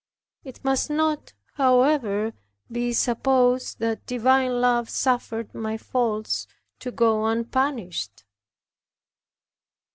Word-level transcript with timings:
It 0.43 0.63
must 0.63 0.89
not, 0.89 1.33
however, 1.53 2.33
be 2.71 2.91
supposed 2.91 3.77
that 3.77 4.07
divine 4.07 4.59
love 4.59 4.89
suffered 4.89 5.53
my 5.53 5.77
faults 5.77 6.47
to 6.79 6.89
go 6.89 7.27
unpunished. 7.27 8.23